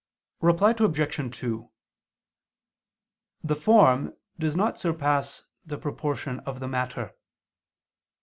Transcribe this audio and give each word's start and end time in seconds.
Reply 0.41 0.73
Obj. 0.75 1.37
2: 1.41 1.69
The 3.43 3.55
form 3.55 4.15
does 4.39 4.55
not 4.55 4.79
surpass 4.79 5.43
the 5.63 5.77
proportion 5.77 6.39
of 6.39 6.59
the 6.59 6.67
matter. 6.67 7.15